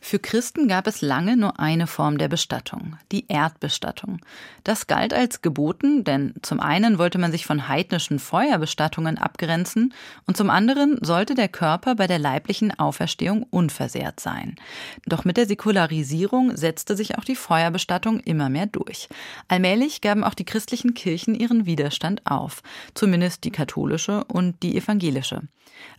für 0.00 0.18
Christen 0.18 0.68
gab 0.68 0.86
es 0.86 1.02
lange 1.02 1.36
nur 1.36 1.58
eine 1.58 1.86
Form 1.86 2.18
der 2.18 2.28
Bestattung, 2.28 2.96
die 3.10 3.26
Erdbestattung. 3.28 4.20
Das 4.62 4.86
galt 4.86 5.12
als 5.12 5.42
geboten, 5.42 6.04
denn 6.04 6.34
zum 6.42 6.60
einen 6.60 6.98
wollte 6.98 7.18
man 7.18 7.32
sich 7.32 7.44
von 7.44 7.68
heidnischen 7.68 8.18
Feuerbestattungen 8.18 9.18
abgrenzen 9.18 9.92
und 10.26 10.36
zum 10.36 10.50
anderen 10.50 10.98
sollte 11.02 11.34
der 11.34 11.48
Körper 11.48 11.96
bei 11.96 12.06
der 12.06 12.18
leiblichen 12.18 12.78
Auferstehung 12.78 13.44
unversehrt 13.50 14.20
sein. 14.20 14.56
Doch 15.06 15.24
mit 15.24 15.36
der 15.36 15.46
Säkularisierung 15.46 16.56
setzte 16.56 16.96
sich 16.96 17.18
auch 17.18 17.24
die 17.24 17.36
Feuerbestattung 17.36 18.20
immer 18.20 18.48
mehr 18.48 18.66
durch. 18.66 19.08
Allmählich 19.48 20.00
gaben 20.00 20.24
auch 20.24 20.34
die 20.34 20.44
christlichen 20.46 20.94
Kirchen 20.94 21.34
ihren 21.34 21.66
Widerstand 21.66 22.24
auf, 22.24 22.62
zumindest 22.94 23.44
die 23.44 23.52
katholische 23.52 24.24
und 24.24 24.62
die 24.62 24.76
evangelische. 24.76 25.42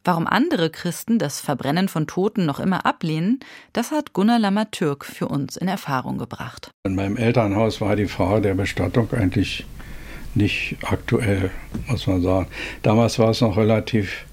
Warum 0.04 0.28
andere 0.28 0.70
Christen 0.70 1.20
das 1.20 1.40
Verbrennen 1.42 1.88
von 1.88 2.08
Toten 2.08 2.46
noch 2.46 2.60
immer 2.60 2.86
ablehnen, 2.86 3.40
das 3.74 3.89
hat 3.92 4.14
Gunnar 4.14 4.40
Lammertürk 4.40 5.06
für 5.06 5.28
uns 5.28 5.58
in 5.58 5.68
Erfahrung 5.68 6.18
gebracht. 6.18 6.72
In 6.84 6.96
meinem 6.96 7.18
Elternhaus 7.18 7.82
war 7.82 7.96
die 7.96 8.08
Frage 8.08 8.42
der 8.42 8.56
Bestattung 8.56 9.12
eigentlich 9.12 9.66
nicht 10.36 10.78
aktuell, 10.84 11.52
muss 11.88 12.08
man 12.08 12.22
sagen. 12.22 12.48
Damals 12.84 13.20
war 13.20 13.30
es 13.30 13.42
noch 13.42 13.58
relativ 13.58 14.26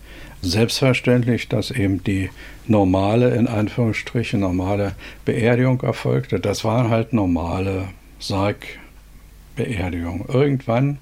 selbstverständlich, 0.42 1.48
dass 1.48 1.70
eben 1.70 2.04
die 2.04 2.30
normale, 2.66 3.34
in 3.34 3.48
Anführungsstrichen, 3.48 4.40
normale 4.40 4.94
Beerdigung 5.24 5.80
erfolgte. 5.82 6.40
Das 6.40 6.64
waren 6.64 6.90
halt 6.90 7.12
normale 7.12 7.88
Sargbeerdigungen. 8.18 10.24
Irgendwann 10.28 10.98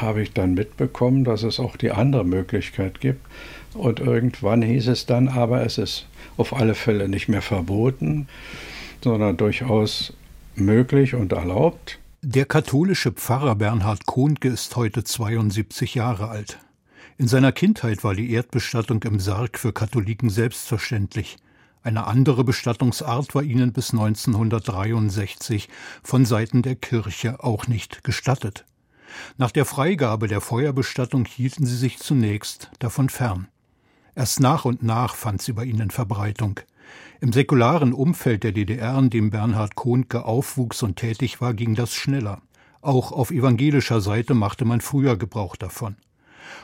habe 0.00 0.22
ich 0.22 0.32
dann 0.32 0.54
mitbekommen, 0.54 1.24
dass 1.24 1.42
es 1.42 1.60
auch 1.60 1.76
die 1.76 1.90
andere 1.90 2.24
Möglichkeit 2.24 3.00
gibt. 3.00 3.26
Und 3.74 4.00
irgendwann 4.00 4.62
hieß 4.62 4.88
es 4.88 5.06
dann 5.06 5.28
aber, 5.28 5.64
es 5.64 5.78
ist 5.78 6.06
auf 6.36 6.54
alle 6.54 6.74
Fälle 6.74 7.08
nicht 7.08 7.28
mehr 7.28 7.42
verboten, 7.42 8.28
sondern 9.02 9.36
durchaus 9.36 10.12
möglich 10.56 11.14
und 11.14 11.32
erlaubt. 11.32 11.98
Der 12.22 12.44
katholische 12.44 13.12
Pfarrer 13.12 13.54
Bernhard 13.54 14.06
Kohnke 14.06 14.48
ist 14.48 14.76
heute 14.76 15.04
72 15.04 15.94
Jahre 15.94 16.28
alt. 16.28 16.58
In 17.16 17.28
seiner 17.28 17.52
Kindheit 17.52 18.04
war 18.04 18.14
die 18.14 18.32
Erdbestattung 18.32 19.02
im 19.04 19.20
Sarg 19.20 19.58
für 19.58 19.72
Katholiken 19.72 20.30
selbstverständlich. 20.30 21.36
Eine 21.82 22.06
andere 22.06 22.44
Bestattungsart 22.44 23.34
war 23.34 23.42
ihnen 23.42 23.72
bis 23.72 23.92
1963 23.92 25.68
von 26.02 26.26
Seiten 26.26 26.60
der 26.62 26.76
Kirche 26.76 27.42
auch 27.42 27.68
nicht 27.68 28.04
gestattet. 28.04 28.66
Nach 29.36 29.50
der 29.50 29.64
Freigabe 29.64 30.28
der 30.28 30.40
Feuerbestattung 30.40 31.24
hielten 31.24 31.66
sie 31.66 31.76
sich 31.76 31.98
zunächst 31.98 32.70
davon 32.78 33.08
fern. 33.08 33.48
Erst 34.14 34.40
nach 34.40 34.64
und 34.64 34.82
nach 34.82 35.14
fand 35.14 35.40
sie 35.40 35.52
bei 35.52 35.64
ihnen 35.64 35.90
Verbreitung. 35.90 36.60
Im 37.20 37.32
säkularen 37.32 37.92
Umfeld 37.92 38.44
der 38.44 38.52
DDR, 38.52 38.98
in 38.98 39.10
dem 39.10 39.30
Bernhard 39.30 39.74
Kohnke 39.74 40.24
aufwuchs 40.24 40.82
und 40.82 40.96
tätig 40.96 41.40
war, 41.40 41.54
ging 41.54 41.74
das 41.74 41.94
schneller. 41.94 42.42
Auch 42.82 43.12
auf 43.12 43.30
evangelischer 43.30 44.00
Seite 44.00 44.34
machte 44.34 44.64
man 44.64 44.80
früher 44.80 45.16
Gebrauch 45.16 45.56
davon. 45.56 45.96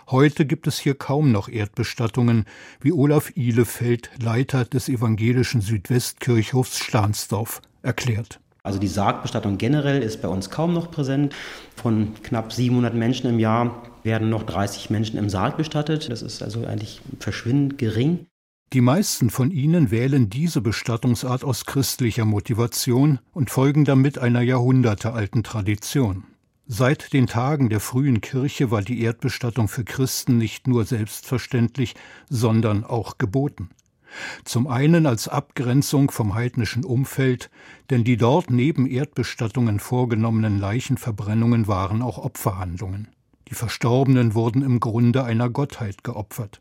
Heute 0.08 0.47
gibt 0.47 0.67
es 0.67 0.78
hier 0.78 0.94
kaum 0.94 1.30
noch 1.30 1.48
Erdbestattungen, 1.48 2.44
wie 2.80 2.92
Olaf 2.92 3.36
Ihlefeld, 3.36 4.11
Leiter 4.20 4.64
des 4.64 4.89
evangelischen 4.89 5.61
Südwestkirchhofs 5.61 6.78
Stahnsdorf, 6.78 7.61
erklärt. 7.83 8.41
Also 8.67 8.81
die 8.81 8.89
Sargbestattung 8.89 9.59
generell 9.59 10.03
ist 10.03 10.20
bei 10.20 10.28
uns 10.28 10.50
kaum 10.50 10.75
noch 10.75 10.91
präsent. 10.91 11.34
Von 11.77 12.14
knapp 12.25 12.53
700 12.53 12.95
Menschen 12.95 13.31
im 13.31 13.39
Jahr 13.39 13.83
werden 14.03 14.28
noch 14.28 14.42
30 14.42 14.91
Menschen 14.91 15.19
im 15.19 15.31
Sarg 15.31 15.56
bestattet. 15.56 16.11
Das 16.11 16.20
ist 16.20 16.42
also 16.42 16.67
eigentlich 16.67 17.00
verschwindend 17.20 17.78
gering. 17.78 18.27
Die 18.73 18.81
meisten 18.81 19.31
von 19.31 19.53
ihnen 19.53 19.92
wählen 19.92 20.28
diese 20.28 20.61
Bestattungsart 20.61 21.45
aus 21.45 21.64
christlicher 21.64 22.25
Motivation 22.25 23.20
und 23.33 23.51
folgen 23.51 23.85
damit 23.85 24.18
einer 24.18 24.42
jahrhundertealten 24.42 25.45
Tradition. 25.45 26.24
Seit 26.67 27.12
den 27.12 27.29
Tagen 27.29 27.68
der 27.68 27.79
frühen 27.79 28.20
Kirche 28.20 28.73
war 28.73 28.83
die 28.83 29.01
Erdbestattung 29.02 29.68
für 29.68 29.85
Christen 29.85 30.39
nicht 30.39 30.67
nur 30.67 30.85
selbstverständlich, 30.85 31.95
sondern 32.29 32.83
auch 32.83 33.18
geboten. 33.18 33.70
Zum 34.45 34.67
einen 34.67 35.07
als 35.07 35.29
Abgrenzung 35.29 36.11
vom 36.11 36.35
heidnischen 36.35 36.85
Umfeld, 36.85 37.51
denn 37.91 38.05
die 38.05 38.17
dort 38.17 38.51
neben 38.51 38.87
Erdbestattungen 38.87 39.81
vorgenommenen 39.81 40.59
Leichenverbrennungen 40.59 41.67
waren 41.67 42.03
auch 42.03 42.19
Opferhandlungen. 42.19 43.09
Die 43.49 43.55
Verstorbenen 43.55 44.35
wurden 44.35 44.63
im 44.63 44.81
Grunde 44.81 45.25
einer 45.25 45.51
Gottheit 45.51 46.03
geopfert. 46.03 46.61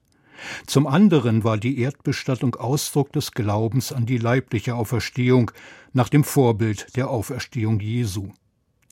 Zum 0.68 0.86
anderen 0.86 1.44
war 1.44 1.58
die 1.58 1.80
Erdbestattung 1.80 2.56
Ausdruck 2.56 3.14
des 3.14 3.32
Glaubens 3.32 3.92
an 3.92 4.06
die 4.06 4.18
leibliche 4.18 4.76
Auferstehung 4.76 5.52
nach 5.94 6.10
dem 6.10 6.24
Vorbild 6.24 6.96
der 6.96 7.10
Auferstehung 7.10 7.80
Jesu. 7.80 8.32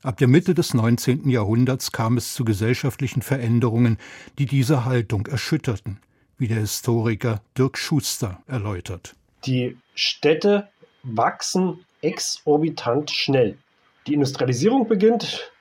Ab 0.04 0.18
der 0.18 0.28
Mitte 0.28 0.54
des 0.54 0.74
19. 0.74 1.30
Jahrhunderts 1.30 1.92
kam 1.92 2.18
es 2.18 2.34
zu 2.34 2.44
gesellschaftlichen 2.44 3.22
Veränderungen, 3.22 3.98
die 4.38 4.46
diese 4.46 4.86
Haltung 4.86 5.28
erschütterten 5.28 6.00
wie 6.38 6.48
der 6.48 6.60
Historiker 6.60 7.42
Dirk 7.58 7.78
Schuster 7.78 8.42
erläutert. 8.48 9.16
Die 9.46 9.78
Städte 9.96 10.70
wachsen 11.04 11.86
exorbitant 12.02 13.12
schnell. 13.12 13.58
Die 14.08 14.14
Industrialisierung 14.14 14.88
beginnt. 14.88 15.52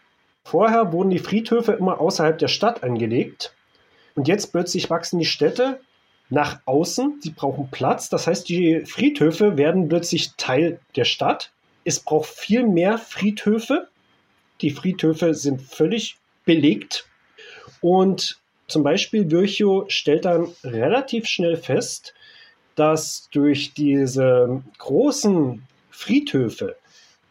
Vorher 0.44 0.92
wurden 0.92 1.10
die 1.10 1.18
Friedhöfe 1.18 1.72
immer 1.72 2.00
außerhalb 2.00 2.38
der 2.38 2.48
Stadt 2.48 2.82
angelegt. 2.82 3.54
Und 4.14 4.28
jetzt 4.28 4.52
plötzlich 4.52 4.90
wachsen 4.90 5.18
die 5.18 5.24
Städte 5.24 5.80
nach 6.28 6.60
außen. 6.64 7.20
Sie 7.22 7.30
brauchen 7.30 7.70
Platz. 7.70 8.08
Das 8.08 8.26
heißt, 8.26 8.48
die 8.48 8.84
Friedhöfe 8.84 9.56
werden 9.56 9.88
plötzlich 9.88 10.32
Teil 10.36 10.80
der 10.96 11.04
Stadt. 11.04 11.52
Es 11.84 12.00
braucht 12.00 12.28
viel 12.28 12.66
mehr 12.66 12.98
Friedhöfe. 12.98 13.88
Die 14.60 14.70
Friedhöfe 14.70 15.34
sind 15.34 15.62
völlig 15.62 16.16
belegt. 16.44 17.06
Und 17.80 18.41
zum 18.72 18.82
Beispiel 18.82 19.30
Virchow 19.30 19.84
stellt 19.88 20.24
dann 20.24 20.48
relativ 20.64 21.26
schnell 21.26 21.56
fest, 21.56 22.14
dass 22.74 23.28
durch 23.30 23.74
diese 23.74 24.62
großen 24.78 25.62
Friedhöfe 25.90 26.76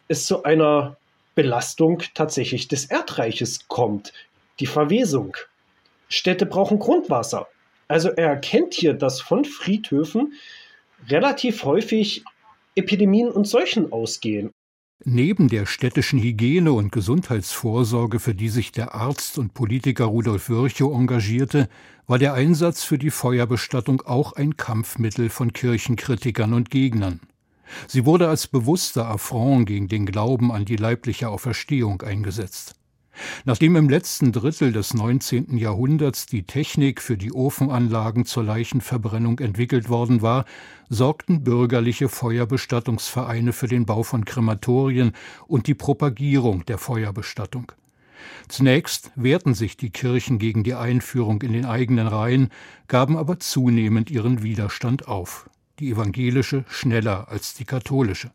es 0.07 0.25
zu 0.25 0.44
einer 0.44 0.97
Belastung 1.34 2.03
tatsächlich 2.13 2.68
des 2.68 2.85
Erdreiches 2.85 3.68
kommt. 3.68 4.13
Die 4.59 4.68
Verwesung. 4.68 5.35
Städte 6.09 6.46
brauchen 6.46 6.78
Grundwasser. 6.78 7.47
Also 7.88 8.09
er 8.09 8.28
erkennt 8.28 8.73
hier, 8.73 8.94
dass 8.94 9.19
von 9.19 9.44
Friedhöfen 9.46 10.34
relativ 11.09 11.63
häufig 11.63 12.23
Epidemien 12.75 13.31
und 13.31 13.47
Seuchen 13.47 13.91
ausgehen. 13.91 14.53
Neben 15.03 15.47
der 15.47 15.66
städtischen 15.66 16.19
Hygiene 16.19 16.73
und 16.73 16.91
Gesundheitsvorsorge, 16.91 18.19
für 18.19 18.35
die 18.35 18.50
sich 18.50 18.72
der 18.72 18.94
Arzt 18.94 19.39
und 19.39 19.56
Politiker 19.56 20.06
Rudolf 20.06 20.50
Virchow 20.50 20.94
engagierte, 20.94 21.69
war 22.06 22.19
der 22.19 22.35
Einsatz 22.35 22.84
für 22.84 23.00
die 23.00 23.09
Feuerbestattung 23.09 24.01
auch 24.03 24.34
ein 24.34 24.57
Kampfmittel 24.57 25.29
von 25.29 25.53
Kirchenkritikern 25.53 26.53
und 26.53 26.69
Gegnern. 26.69 27.19
Sie 27.88 28.06
wurde 28.06 28.28
als 28.28 28.47
bewusster 28.47 29.07
Affront 29.07 29.66
gegen 29.66 29.88
den 29.88 30.06
Glauben 30.06 30.51
an 30.51 30.66
die 30.66 30.75
leibliche 30.75 31.29
Auferstehung 31.29 32.03
eingesetzt. 32.03 32.75
Nachdem 33.45 33.75
im 33.75 33.89
letzten 33.89 34.31
Drittel 34.31 34.72
des 34.72 34.94
19. 34.94 35.57
Jahrhunderts 35.57 36.25
die 36.25 36.44
Technik 36.44 37.01
für 37.01 37.17
die 37.17 37.33
Ofenanlagen 37.33 38.25
zur 38.25 38.44
Leichenverbrennung 38.44 39.39
entwickelt 39.39 39.89
worden 39.89 40.22
war, 40.22 40.45
sorgten 40.89 41.44
bürgerliche 41.44 42.09
Feuerbestattungsvereine 42.09 43.53
für 43.53 43.67
den 43.67 43.85
Bau 43.85 44.03
von 44.03 44.25
Krematorien 44.25 45.13
und 45.47 45.67
die 45.67 45.75
Propagierung 45.75 46.66
der 46.66 46.77
Feuerbestattung. 46.77 47.72
Zunächst 48.47 49.11
wehrten 49.16 49.53
sich 49.53 49.78
die 49.78 49.89
Kirchen 49.89 50.38
gegen 50.38 50.63
die 50.63 50.73
Einführung 50.73 51.41
in 51.41 51.53
den 51.53 51.66
eigenen 51.66 52.07
Reihen, 52.07 52.49
gaben 52.88 53.17
aber 53.17 53.40
zunehmend 53.40 54.11
ihren 54.11 54.43
Widerstand 54.43 55.07
auf. 55.07 55.49
Die 55.79 55.91
evangelische 55.91 56.66
schneller 56.67 57.29
als 57.29 57.53
die 57.55 57.66
katholische. 57.66 58.31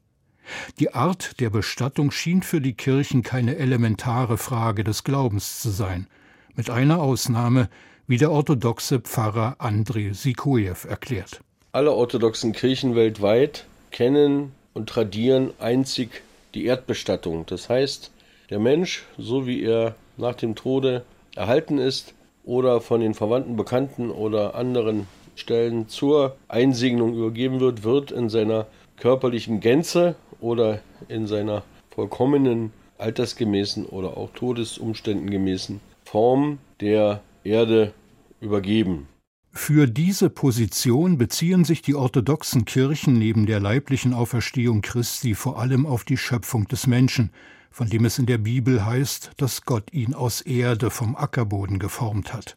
Die 0.78 0.94
Art 0.94 1.40
der 1.40 1.50
Bestattung 1.50 2.10
schien 2.10 2.42
für 2.42 2.60
die 2.60 2.74
Kirchen 2.74 3.22
keine 3.22 3.56
elementare 3.56 4.38
Frage 4.38 4.84
des 4.84 5.04
Glaubens 5.04 5.60
zu 5.60 5.70
sein, 5.70 6.06
mit 6.54 6.70
einer 6.70 7.00
Ausnahme, 7.00 7.68
wie 8.06 8.18
der 8.18 8.30
orthodoxe 8.30 9.00
Pfarrer 9.00 9.56
Andrei 9.58 10.12
Sikojew 10.12 10.86
erklärt. 10.88 11.40
Alle 11.72 11.92
orthodoxen 11.92 12.52
Kirchen 12.52 12.94
weltweit 12.94 13.66
kennen 13.90 14.52
und 14.74 14.88
tradieren 14.88 15.50
einzig 15.58 16.22
die 16.54 16.66
Erdbestattung. 16.66 17.44
Das 17.46 17.68
heißt, 17.68 18.10
der 18.50 18.58
Mensch, 18.58 19.04
so 19.18 19.46
wie 19.46 19.62
er 19.62 19.94
nach 20.16 20.34
dem 20.34 20.54
Tode 20.54 21.04
erhalten 21.34 21.78
ist 21.78 22.14
oder 22.44 22.80
von 22.80 23.00
den 23.00 23.14
Verwandten, 23.14 23.56
Bekannten 23.56 24.10
oder 24.10 24.54
anderen 24.54 25.08
Stellen 25.34 25.88
zur 25.88 26.36
Einsegnung 26.48 27.14
übergeben 27.14 27.60
wird, 27.60 27.84
wird 27.84 28.10
in 28.10 28.28
seiner 28.30 28.66
körperlichen 28.96 29.60
Gänze 29.60 30.14
oder 30.40 30.80
in 31.08 31.26
seiner 31.26 31.62
vollkommenen 31.90 32.72
altersgemäßen 32.98 33.86
oder 33.86 34.16
auch 34.16 34.30
Todesumständen 34.32 35.30
gemäßen 35.30 35.80
Form 36.04 36.58
der 36.80 37.22
Erde 37.44 37.92
übergeben. 38.40 39.08
Für 39.52 39.86
diese 39.86 40.28
Position 40.28 41.16
beziehen 41.16 41.64
sich 41.64 41.80
die 41.80 41.94
orthodoxen 41.94 42.66
Kirchen 42.66 43.18
neben 43.18 43.46
der 43.46 43.58
leiblichen 43.58 44.12
Auferstehung 44.12 44.82
Christi 44.82 45.34
vor 45.34 45.58
allem 45.58 45.86
auf 45.86 46.04
die 46.04 46.18
Schöpfung 46.18 46.68
des 46.68 46.86
Menschen, 46.86 47.30
von 47.70 47.88
dem 47.88 48.04
es 48.04 48.18
in 48.18 48.26
der 48.26 48.38
Bibel 48.38 48.84
heißt, 48.84 49.32
dass 49.38 49.62
Gott 49.62 49.92
ihn 49.92 50.12
aus 50.12 50.42
Erde 50.42 50.90
vom 50.90 51.16
Ackerboden 51.16 51.78
geformt 51.78 52.34
hat. 52.34 52.56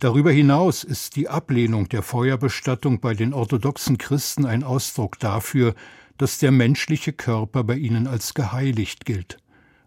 Darüber 0.00 0.30
hinaus 0.30 0.84
ist 0.84 1.16
die 1.16 1.28
Ablehnung 1.28 1.88
der 1.88 2.02
Feuerbestattung 2.02 3.00
bei 3.00 3.14
den 3.14 3.32
orthodoxen 3.32 3.98
Christen 3.98 4.46
ein 4.46 4.64
Ausdruck 4.64 5.18
dafür, 5.18 5.74
dass 6.18 6.38
der 6.38 6.52
menschliche 6.52 7.12
Körper 7.12 7.64
bei 7.64 7.76
ihnen 7.76 8.06
als 8.06 8.34
geheiligt 8.34 9.04
gilt, 9.04 9.38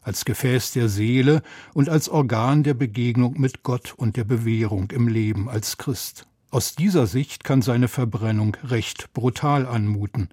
als 0.02 0.26
Gefäß 0.26 0.72
der 0.72 0.90
Seele 0.90 1.42
und 1.74 1.90
als 1.90 2.10
Organ 2.10 2.64
der 2.64 2.74
Begegnung 2.74 3.40
mit 3.40 3.64
Gott 3.64 3.94
und 3.96 4.18
der 4.18 4.24
Bewährung 4.24 4.92
im 4.92 5.08
Leben 5.08 5.50
als 5.50 5.78
Christ. 5.78 6.28
Aus 6.52 6.76
dieser 6.76 7.08
Sicht 7.08 7.44
kann 7.44 7.62
seine 7.62 7.88
Verbrennung 7.88 8.58
recht 8.64 9.14
brutal 9.14 9.66
anmuten. 9.66 10.30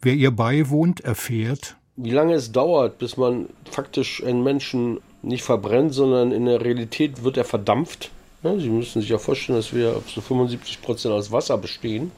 Wer 0.00 0.14
ihr 0.14 0.30
beiwohnt, 0.30 1.00
erfährt, 1.00 1.76
wie 1.96 2.10
lange 2.10 2.34
es 2.34 2.50
dauert, 2.50 2.98
bis 2.98 3.16
man 3.16 3.48
faktisch 3.70 4.22
einen 4.24 4.42
Menschen 4.42 5.00
nicht 5.22 5.44
verbrennt, 5.44 5.94
sondern 5.94 6.32
in 6.32 6.46
der 6.46 6.60
Realität 6.60 7.22
wird 7.22 7.36
er 7.36 7.44
verdampft. 7.44 8.10
Ja, 8.44 8.58
Sie 8.58 8.68
müssen 8.68 9.00
sich 9.00 9.08
ja 9.08 9.16
vorstellen, 9.16 9.56
dass 9.56 9.72
wir 9.72 10.02
so 10.06 10.20
75 10.20 10.82
Prozent 10.82 11.14
aus 11.14 11.32
Wasser 11.32 11.56
bestehen. 11.56 12.12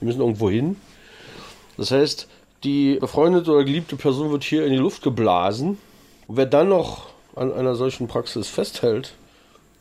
Wir 0.00 0.06
müssen 0.06 0.20
irgendwo 0.20 0.50
hin. 0.50 0.74
Das 1.76 1.92
heißt, 1.92 2.26
die 2.64 2.96
befreundete 2.96 3.52
oder 3.52 3.62
geliebte 3.62 3.94
Person 3.94 4.32
wird 4.32 4.42
hier 4.42 4.64
in 4.64 4.72
die 4.72 4.78
Luft 4.78 5.04
geblasen. 5.04 5.78
Und 6.26 6.36
wer 6.36 6.46
dann 6.46 6.70
noch 6.70 7.10
an 7.36 7.52
einer 7.52 7.76
solchen 7.76 8.08
Praxis 8.08 8.48
festhält, 8.48 9.14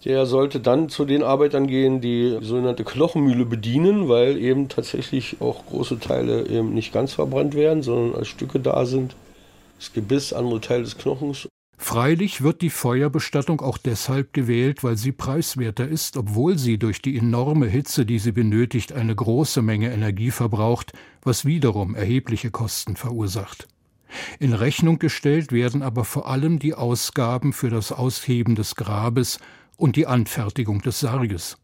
der 0.05 0.27
sollte 0.27 0.59
dann 0.59 0.89
zu 0.89 1.03
den 1.03 1.23
Arbeitern 1.23 1.65
gehen, 1.65 1.99
die, 1.99 2.37
die 2.39 2.45
sogenannte 2.45 2.83
Knochenmühle 2.83 3.45
bedienen, 3.45 4.07
weil 4.07 4.37
eben 4.37 4.69
tatsächlich 4.69 5.37
auch 5.39 5.65
große 5.65 5.99
Teile 5.99 6.45
eben 6.45 6.75
nicht 6.75 6.93
ganz 6.93 7.13
verbrannt 7.13 7.55
werden, 7.55 7.81
sondern 7.81 8.19
als 8.19 8.27
Stücke 8.27 8.59
da 8.59 8.85
sind. 8.85 9.15
Das 9.79 9.91
Gebiss, 9.93 10.31
andere 10.31 10.61
Teile 10.61 10.83
des 10.83 10.95
Knochens 10.99 11.47
Freilich 11.77 12.41
wird 12.41 12.61
die 12.61 12.71
Feuerbestattung 12.71 13.61
auch 13.61 13.77
deshalb 13.77 14.33
gewählt, 14.33 14.83
weil 14.83 14.97
sie 14.97 15.11
preiswerter 15.11 15.87
ist, 15.87 16.17
obwohl 16.17 16.57
sie 16.57 16.79
durch 16.79 17.01
die 17.01 17.15
enorme 17.17 17.67
Hitze, 17.67 18.05
die 18.05 18.17
sie 18.17 18.31
benötigt, 18.31 18.93
eine 18.93 19.15
große 19.15 19.61
Menge 19.61 19.93
Energie 19.93 20.31
verbraucht, 20.31 20.93
was 21.21 21.45
wiederum 21.45 21.93
erhebliche 21.95 22.49
Kosten 22.49 22.95
verursacht. 22.95 23.67
In 24.39 24.53
Rechnung 24.53 24.97
gestellt 24.99 25.51
werden 25.51 25.83
aber 25.83 26.03
vor 26.03 26.27
allem 26.27 26.59
die 26.59 26.73
Ausgaben 26.73 27.53
für 27.53 27.69
das 27.69 27.91
Ausheben 27.91 28.55
des 28.55 28.75
Grabes 28.75 29.39
und 29.75 29.95
die 29.95 30.07
Anfertigung 30.07 30.81
des 30.81 30.99
Sarges. 30.99 31.57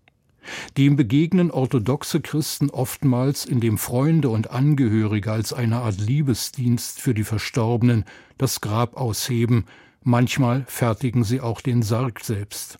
Dem 0.78 0.96
begegnen 0.96 1.52
orthodoxe 1.52 2.22
Christen 2.22 2.70
oftmals, 2.70 3.46
indem 3.46 3.78
Freunde 3.78 4.30
und 4.30 4.52
Angehörige 4.52 5.32
als 5.32 5.54
eine 5.54 5.78
Art 5.78 6.00
Liebesdienst 6.00 7.02
für 7.02 7.14
die 7.14 7.24
Verstorbenen 7.24 8.04
das 8.38 8.62
Grab 8.62 8.98
ausheben 8.98 9.66
Manchmal 10.04 10.66
fertigen 10.68 11.24
sie 11.24 11.42
auch 11.42 11.62
den 11.62 11.82
Sarg 11.82 12.24
selbst. 12.24 12.78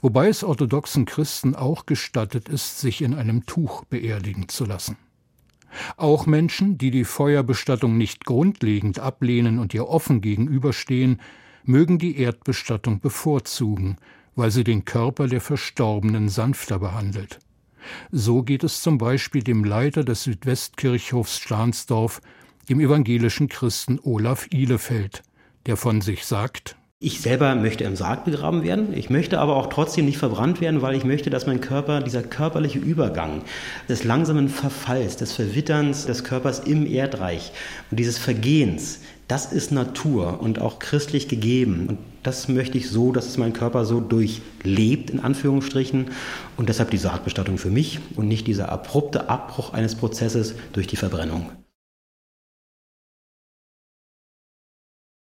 Wobei 0.00 0.28
es 0.28 0.44
orthodoxen 0.44 1.04
Christen 1.04 1.54
auch 1.54 1.86
gestattet 1.86 2.48
ist, 2.48 2.80
sich 2.80 3.02
in 3.02 3.14
einem 3.14 3.46
Tuch 3.46 3.84
beerdigen 3.84 4.48
zu 4.48 4.64
lassen. 4.64 4.96
Auch 5.96 6.26
Menschen, 6.26 6.78
die 6.78 6.90
die 6.90 7.04
Feuerbestattung 7.04 7.96
nicht 7.96 8.24
grundlegend 8.24 8.98
ablehnen 8.98 9.58
und 9.58 9.74
ihr 9.74 9.88
offen 9.88 10.20
gegenüberstehen, 10.20 11.20
mögen 11.64 11.98
die 11.98 12.18
Erdbestattung 12.18 13.00
bevorzugen, 13.00 13.96
weil 14.34 14.50
sie 14.50 14.64
den 14.64 14.84
Körper 14.84 15.28
der 15.28 15.40
Verstorbenen 15.40 16.28
sanfter 16.28 16.78
behandelt. 16.78 17.38
So 18.10 18.42
geht 18.42 18.64
es 18.64 18.82
zum 18.82 18.98
Beispiel 18.98 19.42
dem 19.42 19.64
Leiter 19.64 20.04
des 20.04 20.24
Südwestkirchhofs 20.24 21.38
Stahnsdorf, 21.38 22.20
dem 22.68 22.80
evangelischen 22.80 23.48
Christen 23.48 23.98
Olaf 24.02 24.48
Ihlefeld, 24.50 25.22
der 25.66 25.76
von 25.76 26.00
sich 26.00 26.24
sagt, 26.24 26.76
ich 27.02 27.22
selber 27.22 27.54
möchte 27.54 27.84
im 27.84 27.96
Sarg 27.96 28.26
begraben 28.26 28.62
werden. 28.62 28.92
Ich 28.92 29.08
möchte 29.08 29.40
aber 29.40 29.56
auch 29.56 29.68
trotzdem 29.68 30.04
nicht 30.04 30.18
verbrannt 30.18 30.60
werden, 30.60 30.82
weil 30.82 30.94
ich 30.94 31.04
möchte, 31.04 31.30
dass 31.30 31.46
mein 31.46 31.62
Körper, 31.62 32.02
dieser 32.02 32.22
körperliche 32.22 32.78
Übergang 32.78 33.40
des 33.88 34.04
langsamen 34.04 34.50
Verfalls, 34.50 35.16
des 35.16 35.32
Verwitterns 35.32 36.04
des 36.04 36.24
Körpers 36.24 36.58
im 36.58 36.84
Erdreich 36.84 37.52
und 37.90 37.98
dieses 37.98 38.18
Vergehens, 38.18 39.00
das 39.28 39.50
ist 39.50 39.72
Natur 39.72 40.42
und 40.42 40.60
auch 40.60 40.78
christlich 40.78 41.26
gegeben. 41.26 41.86
Und 41.88 41.98
das 42.22 42.48
möchte 42.48 42.76
ich 42.76 42.90
so, 42.90 43.12
dass 43.12 43.28
es 43.28 43.38
mein 43.38 43.54
Körper 43.54 43.86
so 43.86 44.00
durchlebt, 44.00 45.08
in 45.08 45.20
Anführungsstrichen. 45.20 46.10
Und 46.58 46.68
deshalb 46.68 46.90
die 46.90 46.98
Sargbestattung 46.98 47.56
für 47.56 47.70
mich 47.70 48.00
und 48.16 48.28
nicht 48.28 48.46
dieser 48.46 48.70
abrupte 48.70 49.30
Abbruch 49.30 49.72
eines 49.72 49.94
Prozesses 49.94 50.54
durch 50.74 50.86
die 50.86 50.96
Verbrennung. 50.96 51.50